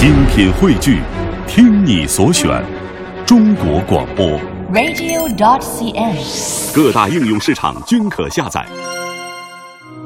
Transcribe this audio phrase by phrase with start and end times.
[0.00, 0.98] 精品汇聚，
[1.46, 2.48] 听你所选，
[3.26, 4.26] 中国广播。
[4.72, 6.74] radio.cn。
[6.74, 8.66] 各大应用市场均可下载。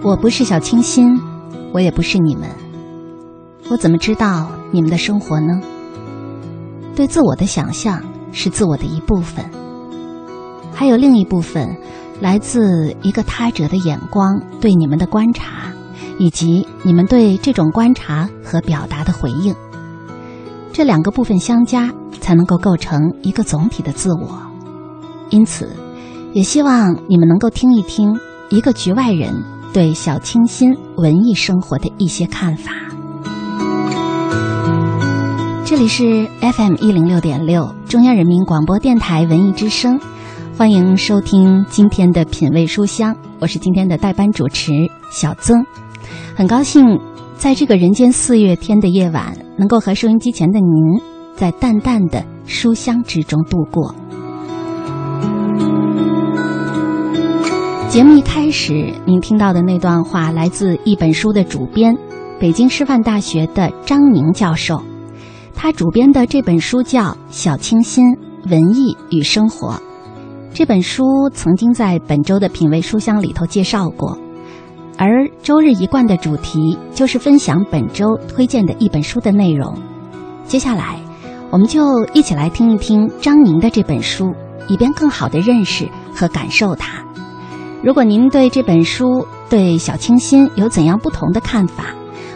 [0.03, 1.17] 我不是小清新，
[1.73, 2.49] 我也不是你们，
[3.71, 5.61] 我怎么知道你们的生活呢？
[6.97, 8.03] 对自我的想象
[8.33, 9.49] 是自我的一部分，
[10.75, 11.69] 还有另一部分
[12.21, 15.69] 来自一个他者的眼光对你们的观察，
[16.19, 19.55] 以及你们对这种观察和表达的回应。
[20.77, 21.89] 这两个部分相加，
[22.21, 24.43] 才能够构成一个总体的自我。
[25.31, 25.71] 因此，
[26.33, 28.19] 也希望你们能够听一听
[28.51, 29.33] 一个局外人
[29.73, 32.73] 对小清新文艺生活的一些看法。
[35.65, 40.01] 这里是 FM 一零六点六，中央人民广播电台文艺之声，
[40.59, 44.73] 欢迎收听今天的品味书香，我是今天的代班主持
[45.13, 45.65] 小曾，
[46.35, 46.99] 很高兴
[47.37, 51.01] 在这个人间四月天的夜晚，能够和收音机前的您
[51.37, 53.95] 在淡淡的书香之中度过。
[57.89, 61.95] 节目一开始，您听到的那段话来自一本书的主编，
[62.41, 64.83] 北京师范大学的张宁教授。
[65.55, 68.05] 他主编的这本书叫《小清新：
[68.51, 69.75] 文艺与生活》。
[70.53, 74.19] 这本书曾经在本周的品味书香里头介绍过，
[74.97, 79.77] 而周日一贯的主题就是分享本周推荐的一本书的内容。
[80.47, 80.99] 接下来，
[81.51, 84.33] 我们就一起来听一听张宁的这本书，
[84.69, 87.03] 以便更好的认识和感受它。
[87.83, 91.87] 如果您对这本书、对小清新有怎样不同的看法，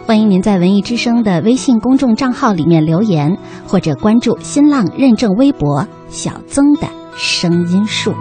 [0.07, 8.15] 欢迎您在文艺之声的微信公众账号里面留言，或者关注新浪认证微博“小曾的声音树”。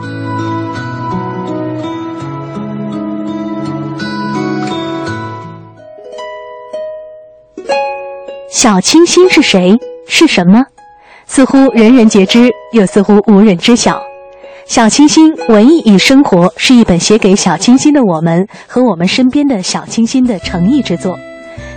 [8.67, 9.77] 小清新是谁？
[10.09, 10.61] 是什么？
[11.25, 13.97] 似乎人人皆知，又似乎无人知晓。
[14.65, 21.17] 小清新：文艺与生活是一本写给小清新的我们和我们身边的小清新的诚意之作。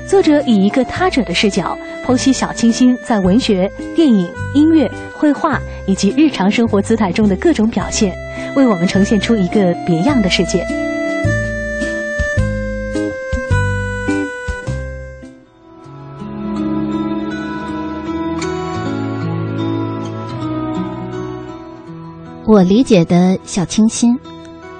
[0.08, 8.12] 作者以一个他者的视角，剖析小清新在文学、电影、音乐、绘画以及日常生活姿态中的各种表现，
[8.56, 10.66] 为我们呈现出一个别样的世界。
[22.52, 24.18] 我理解的小清新，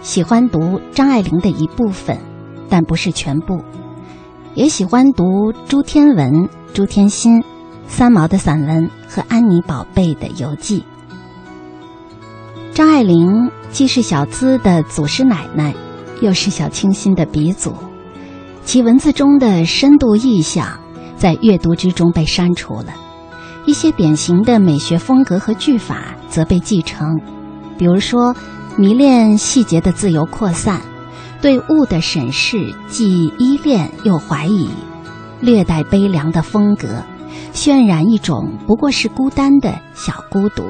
[0.03, 2.19] 喜欢读张爱玲的一部分，
[2.69, 3.62] 但不是全部。
[4.56, 7.44] 也喜欢读朱天文、朱天心、
[7.86, 10.82] 三毛的散文和安妮宝贝的游记。
[12.75, 15.72] 张爱玲既是小资的祖师奶奶，
[16.20, 17.72] 又是小清新的鼻祖，
[18.64, 20.66] 其文字中的深度意象
[21.16, 22.92] 在阅读之中被删除了，
[23.64, 27.06] 一些典型的美学风格和句法则被继承。
[27.80, 28.36] 比如说，
[28.76, 30.82] 迷恋细节的自由扩散，
[31.41, 34.68] 对物的审视既依恋又怀疑，
[35.41, 37.02] 略带悲凉的风格，
[37.54, 40.68] 渲染一种不过是孤单的小孤独。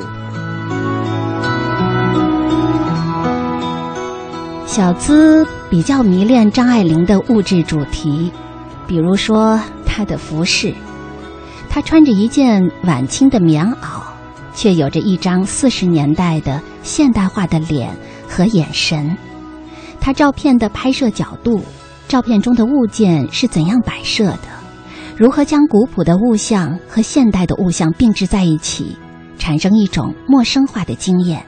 [4.67, 8.31] 小资比较迷恋张爱玲的物质主题，
[8.87, 10.73] 比如说她的服饰，
[11.69, 14.01] 她穿着一件晚清的棉袄。
[14.53, 16.61] 却有着一张四十年代的
[16.91, 17.97] 现代化的脸
[18.29, 19.17] 和眼神。
[20.01, 21.63] 他照片的拍摄角度，
[22.09, 24.49] 照片中的物件是怎样摆设的，
[25.17, 28.97] 如何将古朴的物象和现代的物象并置在一起，
[29.39, 31.47] 产生一种陌生化的经验。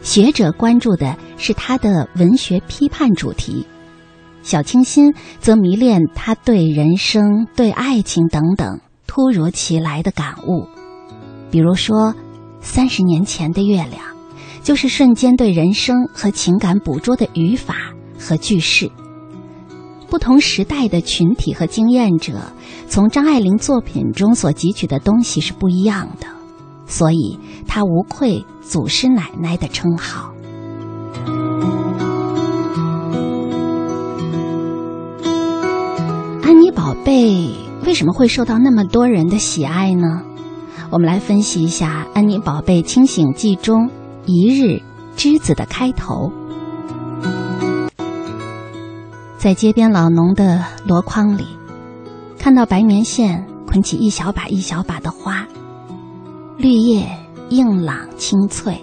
[0.00, 3.66] 学者关注的是他的文学批判主题，
[4.42, 10.66] 小清新则迷恋他对人生、对爱情等等突如其来的感悟。
[11.50, 12.14] 比如说，
[12.66, 14.02] 三十年前的月亮，
[14.62, 17.74] 就是瞬间对人生和情感捕捉的语法
[18.18, 18.90] 和句式。
[20.10, 22.52] 不同时代的群体和经验者，
[22.86, 26.26] 从张爱玲作品中所汲取的东西是不一样的，
[26.86, 30.34] 所以她无愧祖师奶奶的称号。
[36.42, 37.54] 安妮宝贝
[37.86, 40.22] 为什么会受到那么多人的喜爱呢？
[40.90, 43.90] 我们来分析一下《安妮宝贝清醒记》中
[44.24, 44.80] 一日
[45.16, 46.30] 栀子的开头。
[49.36, 51.44] 在街边老农的箩筐里，
[52.38, 55.46] 看到白棉线捆起一小把一小把的花，
[56.56, 57.06] 绿叶
[57.50, 58.80] 硬朗清脆，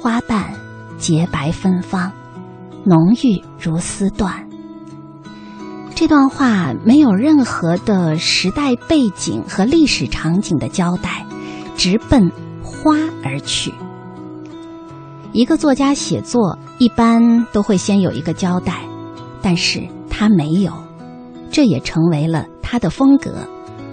[0.00, 0.54] 花瓣
[0.96, 2.10] 洁白芬芳，
[2.84, 4.45] 浓郁如丝缎。
[5.96, 11.24] 这段话没有任何的时代背景和历史场景的交代，
[11.74, 12.30] 直奔
[12.62, 13.72] 花而去。
[15.32, 18.74] 一个作家写作一般都会先有一个交代，
[19.40, 20.70] 但是他没有，
[21.50, 23.32] 这也成为了他的风格，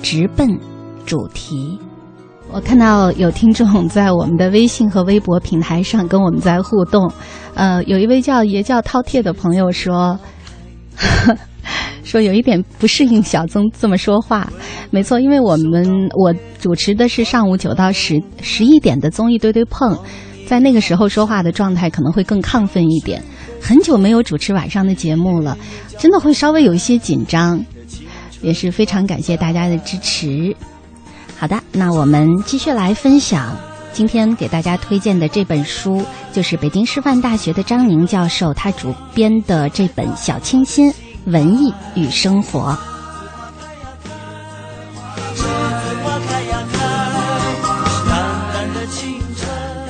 [0.01, 0.59] 直奔
[1.05, 1.79] 主题。
[2.51, 7.09] 我看到有听众在我们的微信和微博平台上跟我们在互动，
[7.53, 10.19] 呃，有一位叫爷叫饕餮的朋友说，
[12.03, 14.51] 说有一点不适应小曾这么说话。
[14.89, 19.97] 没错，因为我们我主持的是上午九到十十一点的综艺对对碰，
[20.45, 23.21] 在那个时候说话的状态可能会更亢奋一点。
[23.61, 25.57] 很久没有主持晚上的节目了，
[25.97, 27.63] 真的会稍微有一些紧张，
[28.41, 30.53] 也是非常感谢大家的支持。
[31.37, 33.57] 好的，那我们继续来分享
[33.93, 36.03] 今天给大家推荐的这本书，
[36.33, 40.93] 就是北京师范大学的张宁教授他主编的这本《小清新：
[41.25, 42.71] 文艺与生活》。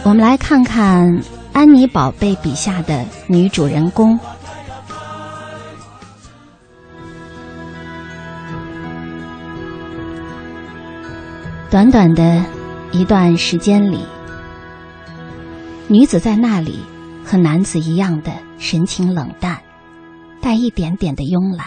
[0.06, 4.20] 我们来看看安妮宝贝笔下的女主人公。
[11.72, 12.44] 短短的
[12.92, 14.06] 一段时间里，
[15.88, 16.80] 女子在那里
[17.26, 19.58] 和男子一样的神情冷淡，
[20.44, 21.66] 带一点点的慵懒。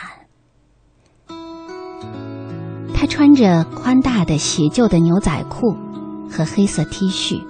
[2.95, 5.75] 他穿着宽大的斜旧的牛仔裤
[6.31, 7.43] 和黑色 T 恤，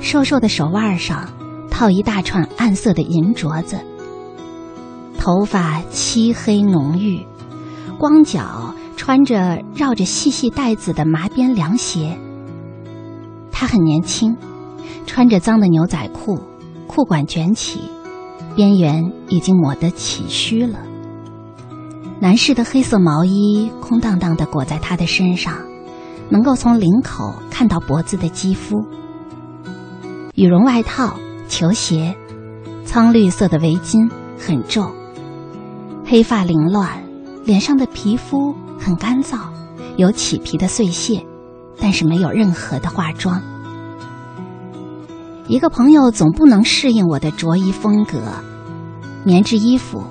[0.00, 1.28] 瘦瘦的手腕上
[1.70, 3.78] 套一大串暗色的银镯子，
[5.16, 7.24] 头发漆黑浓郁，
[7.98, 8.74] 光脚。
[8.98, 12.18] 穿着绕着细细带子的麻边凉鞋，
[13.52, 14.36] 他很年轻，
[15.06, 16.40] 穿着脏的牛仔裤，
[16.88, 17.82] 裤管卷起，
[18.56, 20.78] 边缘已经抹得起须了。
[22.18, 25.54] 男士的黑色毛衣空荡荡的裹在他的身上，
[26.30, 28.84] 能够从领口看到脖子的肌肤。
[30.34, 31.14] 羽绒外套、
[31.48, 32.16] 球鞋，
[32.84, 34.90] 苍绿色的围巾很皱，
[36.04, 37.04] 黑发凌乱，
[37.44, 38.54] 脸上的皮肤。
[38.78, 39.38] 很干燥，
[39.96, 41.24] 有起皮的碎屑，
[41.80, 43.42] 但是没有任何的化妆。
[45.48, 48.20] 一个朋友总不能适应我的着衣风格，
[49.24, 50.02] 棉质衣服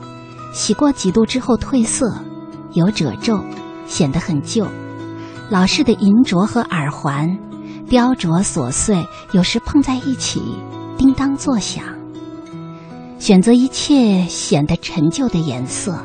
[0.53, 2.13] 洗过几度之后褪色，
[2.71, 3.43] 有褶皱，
[3.85, 4.65] 显得很旧。
[5.49, 7.37] 老式的银镯和耳环，
[7.89, 10.41] 雕琢琐碎，有时碰在一起，
[10.97, 11.83] 叮当作响。
[13.19, 15.97] 选择一切显得陈旧的颜色。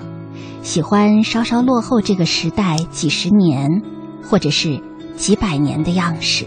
[0.63, 3.83] 喜欢稍稍落后这个时代几十年，
[4.29, 4.83] 或者是
[5.17, 6.47] 几百年的样式。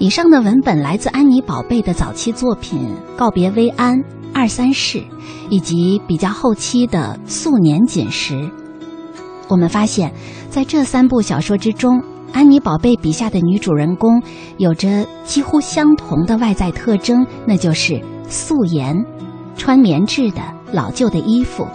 [0.00, 3.98] 以上的文本来自安妮宝贝的早期作品《告别薇安》
[4.32, 4.98] 《二三世》，
[5.50, 8.34] 以及比较后期的《素年锦时》。
[9.48, 10.12] 我们发现，
[10.50, 12.00] 在这三部小说之中，
[12.32, 14.22] 安妮宝贝笔下的女主人公
[14.58, 19.04] 有着几乎相同的外在特征，那就是素颜，
[19.56, 20.40] 穿棉质的
[20.72, 21.66] 老旧的衣服。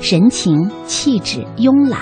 [0.00, 2.00] 神情、气质慵懒，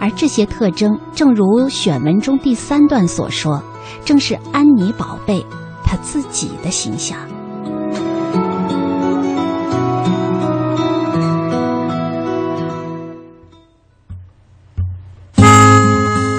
[0.00, 3.62] 而这些特征，正如选文中第三段所说，
[4.04, 5.44] 正是安妮宝贝
[5.84, 7.18] 她自己的形象。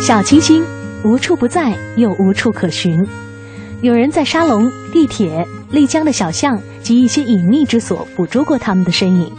[0.01, 0.63] 小清新，
[1.03, 3.05] 无处不在，又无处可寻。
[3.81, 9.29] 有人在沙龙、地铁、丽江的小巷及一些隐秘之所捕捉过他们的身影。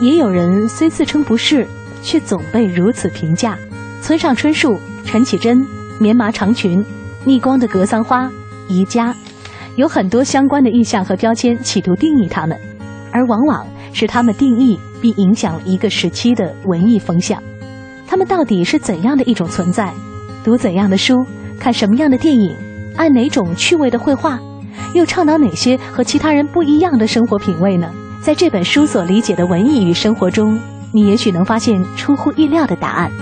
[0.00, 1.66] 也有人虽自称不是，
[2.02, 3.58] 却总被如此评价。
[4.00, 5.62] 村上春树、陈绮贞、
[5.98, 6.82] 棉麻长裙、
[7.28, 8.26] 逆光的格桑花、
[8.68, 9.14] 宜家，
[9.76, 12.58] 有很多相关的意象和标签，企图定义他们，
[13.12, 17.38] 而往往是他们定义并影响一个时期的文艺风向。
[18.06, 19.92] 他们到底是怎样的一种存在？
[20.42, 21.14] 读怎样的书？
[21.60, 22.56] 看什么样的电影？
[22.96, 24.40] 爱哪种趣味的绘画？
[24.94, 27.92] 又倡导哪些和其他人不一样的生活品味呢？
[28.22, 30.58] 在这本书所理解的文艺与生活中，
[30.94, 33.12] 你也许能发现出乎意料的答案。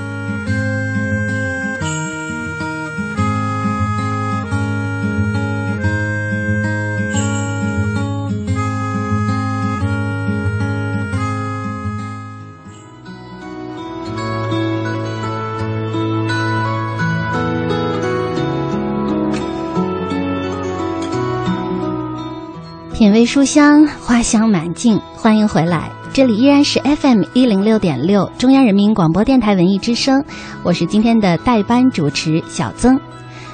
[22.97, 30.25] 品味书香，花香满径，欢迎回来，这里依然是 FM 一零六点六，中央人民广播电台文艺之声，
[30.63, 32.99] 我是今天的代班主持小曾，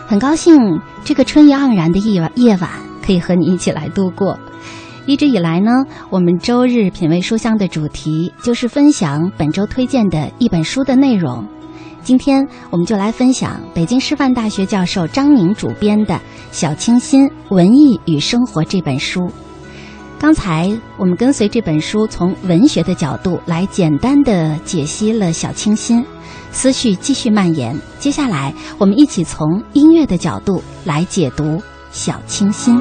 [0.07, 2.71] 很高兴这个春意盎然的夜晚夜晚
[3.05, 4.39] 可以和你一起来度过。
[5.07, 5.73] 一直以来呢，
[6.09, 11.45] 我们周日品味书香的主题就是分享本周推荐的一本书的内容。
[12.05, 16.15] 今天我们就来分享北京师范大学教授张宁主编的
[16.51, 19.31] 《小清新：文艺与生活》这本书。
[20.19, 26.05] 刚才我们跟随这本书从文学的角度来简单的解析了小清新，
[26.51, 27.77] 思绪继续蔓延。
[28.01, 32.81] 接下来我们一起从音乐的角度来解读小清新。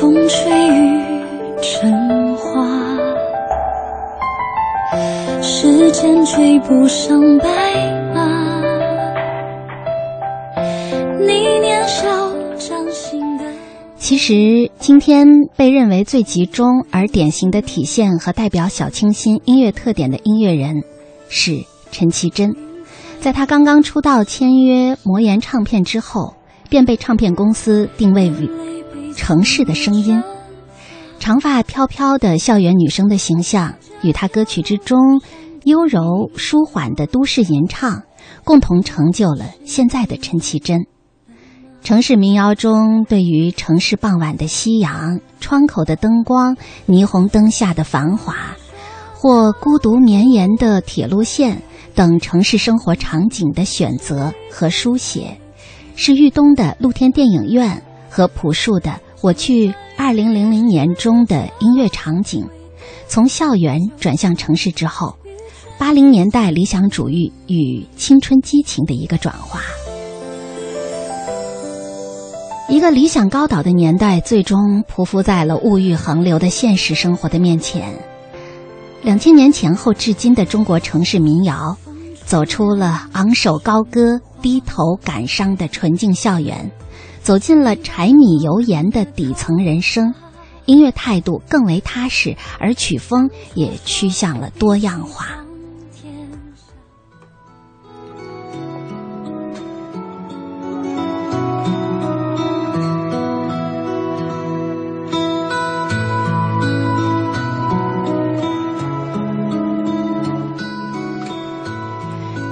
[0.00, 1.02] 风吹雨
[1.60, 2.64] 成花，
[5.42, 7.48] 时间追不上白
[8.14, 8.62] 马。
[11.18, 12.06] 你年少
[12.56, 13.44] 掌心的
[13.96, 15.26] 其实，今天
[15.56, 20.76] 被认为最集中而典型的体现和代表小清新音乐特点的音乐人
[21.28, 22.54] 是陈绮贞。
[23.20, 26.34] 在她刚刚出道签约魔岩唱片之后，
[26.70, 28.48] 便被唱片公司定位为
[29.18, 30.22] 城市的声音。
[31.18, 35.20] 长发飘飘的校园女生的形象，与她歌曲之中
[35.64, 38.04] 优柔舒缓的都市吟唱，
[38.44, 40.86] 共同成就了现在的陈绮贞。
[41.82, 46.56] 城市民谣中，对于城市傍晚的夕阳、窗口的灯光、
[46.86, 48.56] 霓虹灯下的繁华，
[49.14, 51.60] 或孤独绵延的铁路线
[51.94, 55.40] 等城市生活场景的选择和书写，
[55.96, 62.46] 是豫东的露天电影院和朴树的《我去二零零零年》中的音乐场景，
[63.08, 65.16] 从校园转向城市之后，
[65.76, 69.60] 八零年代理想主义与青春激情的一个转化。
[72.68, 77.92] 一个理想高岛的年代，最终匍匐在了物欲横流的现实生活的面前。
[79.02, 81.76] 两千年前后至今的中国城市民谣，
[82.24, 86.70] 走出了昂首高歌、低头感伤的纯净校园，
[87.28, 90.14] 走进了柴米油盐的底层人生。
[90.64, 95.26] 音乐态度更为踏实，而曲风也趋向了多样化。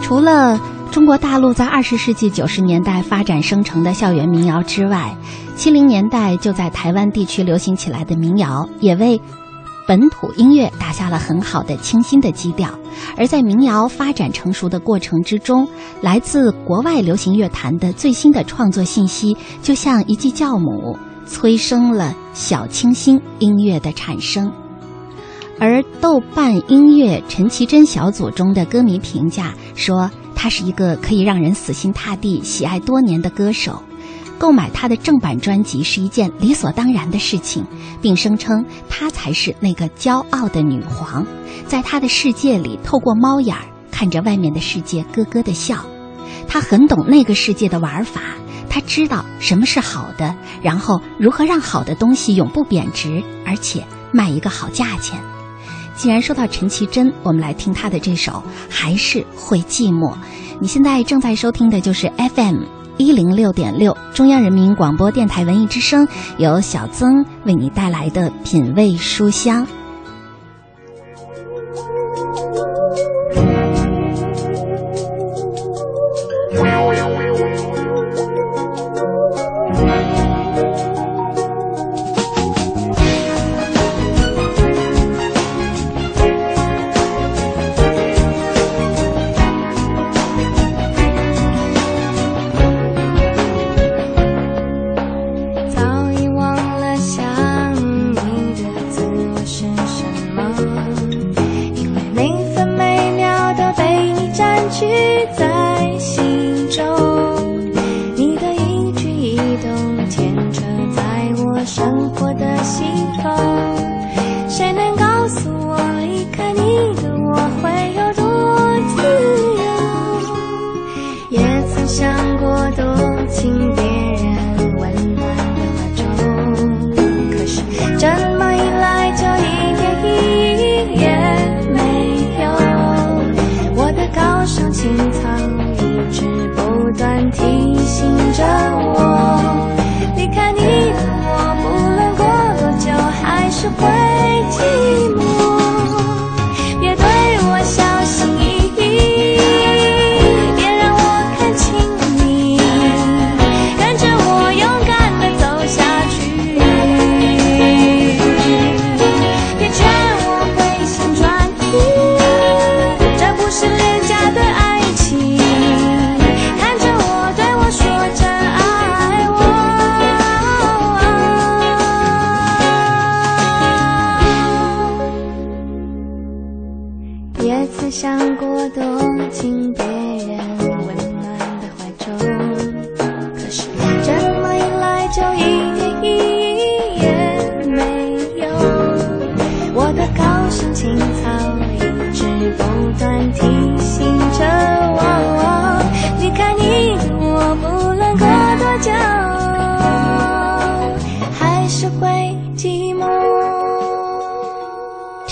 [0.02, 0.60] 除了
[1.06, 5.16] 中国大陆在二十世纪九十年代发展生成的校园民谣之外，
[5.54, 9.20] 七零年代就在台湾地区流行起来的民谣，也为
[9.86, 12.68] 本土音乐打下了很好的清新的基调。
[13.16, 15.68] 而在民谣发展成熟的过程之中，
[16.00, 24.50] 来自国外流行乐坛的最新的创作信息，就像一记酵母，催生了小清新音乐的产生。
[25.60, 33.82] 而豆瓣音乐陈绮贞小组中的歌迷评价说，他是一个可以让人死心塌地喜爱多年的歌手。
[34.38, 37.64] 购买他的正版专辑是一件理所当然的事情，
[38.02, 41.26] 并声称她才是那个骄傲的女皇，
[41.66, 45.82] 在她的世界里透过猫眼儿看着外面的世界咯咯的笑。
[46.46, 48.20] 他很懂那个世界的玩法，
[48.68, 55.18] 他知道什么是好的，然后如何让好的东西永不贬值，而且卖一个好价钱。
[55.96, 58.32] 既然说到陈绮贞，我们来听她的这首
[58.68, 60.12] 《还是会寂寞》。
[60.60, 62.58] 你现在正在收听的就是 FM
[62.98, 66.06] 一零六点六中央人民广播电台文艺之声，
[66.38, 69.66] 由小曾为你带来的品味书香。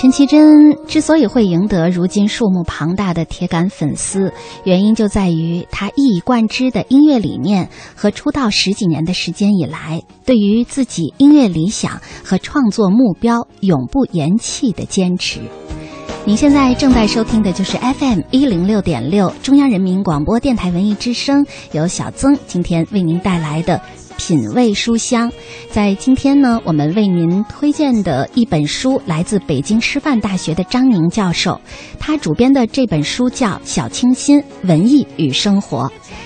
[0.05, 4.31] 陈绮贞之所以会赢得如今数目庞大的铁杆粉丝，
[4.63, 15.39] 原因就在于她一以贯之的音乐理念和出道十几年的时间以来，对于自己音乐理想和创作目标永不言弃的坚持。
[16.23, 23.81] 您现在正在收听的就是 FM 一零六点六中央人民广播电台文艺之声，由小曾今天为您带来的。
[24.17, 25.31] 品味书香，
[25.69, 31.59] 在今天呢，我们为您推荐的一本书来自北京师范大学的张宁教授，
[31.99, 35.83] 他主编的这本书叫《小清新：文艺与生活》。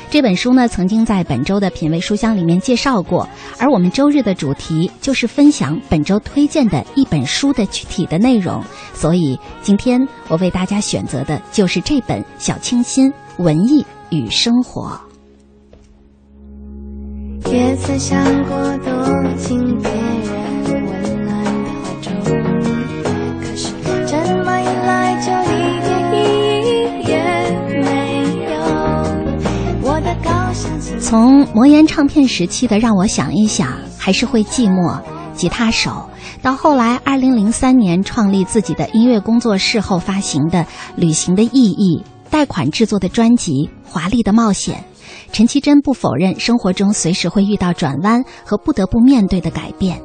[0.10, 3.28] 这本书呢，曾经在本周的品味书香里面介绍过，
[3.60, 15.00] 而我们周日的主题就是分享本周推荐的一本书的具体的内容，所以今天我为大家选择的就是这本《小清新：文艺与生活》。
[17.52, 18.94] 也曾想过躲
[19.36, 20.70] 进别人温
[21.26, 22.14] 暖的怀中，
[23.42, 23.74] 可是
[24.06, 26.16] 这么一来就一点意
[26.62, 26.70] 义
[27.08, 27.12] 也
[27.82, 27.88] 没
[28.46, 28.52] 有。
[29.82, 35.02] 我的高尚从魔岩唱片时期的《让我想一想》，还是会寂寞，
[35.34, 36.08] 吉他手，
[36.44, 40.60] 到后来2003年创立自己的音乐工作室后发行的
[40.96, 43.54] 《旅行的意义》，贷款制作的专辑
[43.92, 44.76] 《华丽的冒险》。
[45.32, 50.02] 陈绮贞不否认生活中随时会遇到转弯和不得不面对的改变，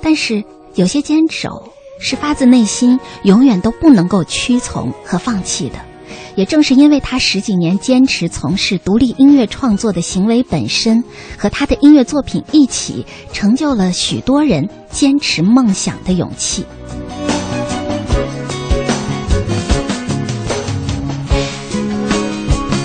[0.00, 0.42] 但是
[0.74, 5.76] 有些坚守是发自内心，永远都不能够屈从和放弃的。
[6.34, 11.04] 也正是因为他十几年坚持从事独立音乐创作的行为本身，
[11.36, 16.64] 和他的音乐作品一起，成就了许多人坚持梦想的勇气。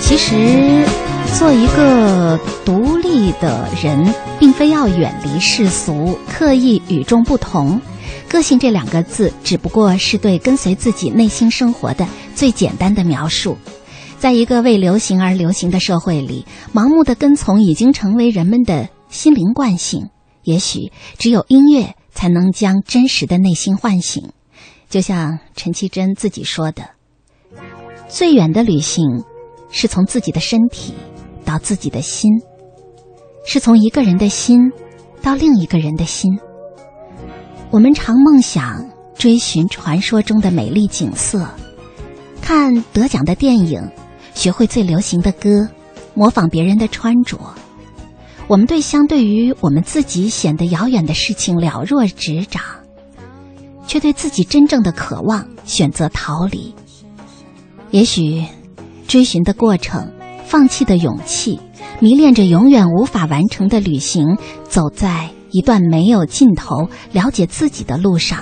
[0.02, 1.07] 其实。
[1.36, 7.80] 做一个独立的人，并非要远离世俗，刻意与众不同。
[8.28, 13.56] 个性这两个字，只不过是对跟随自己内心生活的最简单的描述。
[14.18, 20.10] 在一个为流行而流行的社会里，盲目的跟从已经成为人们的心灵惯性。
[20.42, 24.30] 也许只有音乐才能将真实的内心唤醒。
[24.90, 26.82] 就像陈绮贞自己说的
[28.08, 29.04] ：“最远的旅行，
[29.70, 30.94] 是从自己的身体。”
[31.44, 32.30] 到自己的心，
[33.44, 34.58] 是从一个人的心
[35.22, 36.38] 到另一个人的心。
[37.70, 41.46] 我们常梦想追寻传说中的美丽景色，
[42.40, 43.82] 看得奖的电影，
[44.34, 45.68] 学会最流行的歌，
[46.14, 47.38] 模仿别人的穿着。
[48.46, 52.62] 我们对相对于我们自己显得遥远的事情了若指掌，
[53.86, 56.74] 却对自己真正的渴望选择逃离。
[57.90, 58.44] 也许，
[59.06, 60.10] 追寻的过程。
[60.48, 61.60] 放弃的勇气，
[62.00, 68.38] 迷恋着永远无法完成的旅行，走在一段没有尽头、了解自己的路上，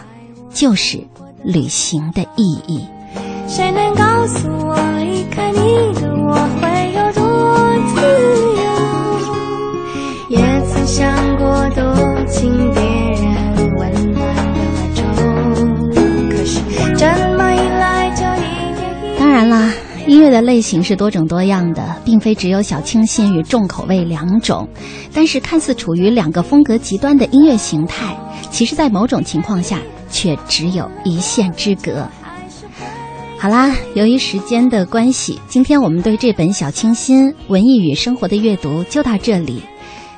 [0.50, 1.00] 就是
[1.42, 2.86] 旅行的意义。
[3.48, 5.58] 谁能告诉我，离开你
[6.00, 7.20] 的我会有多
[7.92, 8.00] 自
[10.30, 10.38] 由？
[10.38, 11.82] 也曾想过躲
[12.26, 13.05] 进别
[20.16, 24.66] 音乐的类型是多种多样的，并非只有小清新与重口味两种。
[25.12, 28.16] 但是，看似处于两个风格极端的音乐形态，
[28.50, 32.08] 其实，在某种情况下却只有一线之隔。
[33.36, 39.62] 好啦，由于时间的关系，今天我们对这本《小清新：文艺与生活》的阅读就到这里。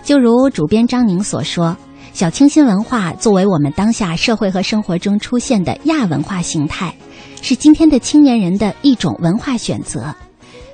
[0.05, 1.77] 就如主编张宁所说，
[2.13, 6.95] 小清新文化作为我们当下社会和生活中出现的亚文化形态。
[7.41, 10.15] 是今天的青年人的一种文化选择，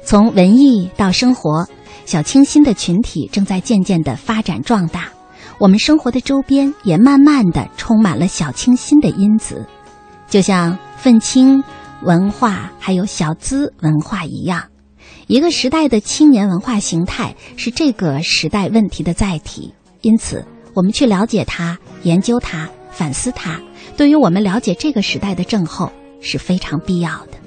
[0.04, 1.66] 从文艺到生活，
[2.04, 5.08] 小清新的群体正在渐渐的发展壮大。
[5.58, 9.66] 我们生活的周边也慢慢的充满了小清新的因子，
[10.28, 11.62] 就像愤青
[12.02, 14.64] 文化还有小资文化一样。
[15.28, 23.60] 一个时代的青年文化形态是这个时代问题的载体，因此我们去了解它、研究它、反思它，
[23.96, 25.90] 对于我们了解这个时代的症候。
[26.24, 27.43] 是非常必要的。